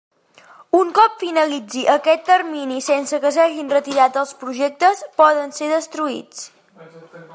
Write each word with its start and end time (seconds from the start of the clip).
Un 0.77 0.87
cop 0.99 1.19
finalitzi 1.23 1.83
aquest 1.95 2.23
termini 2.29 2.79
sense 2.85 3.19
que 3.25 3.33
s'hagin 3.35 3.69
retirat 3.75 4.17
els 4.23 4.33
projectes, 4.45 5.05
poden 5.23 5.55
ser 5.59 5.69
destruïts. 5.75 6.49